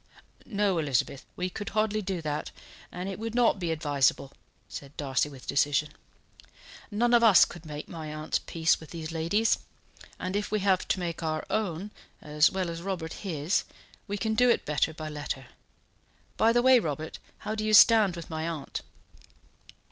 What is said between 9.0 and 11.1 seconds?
ladies; and if we have to